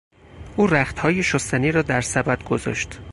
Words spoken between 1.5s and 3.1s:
را در سبد گذاشت.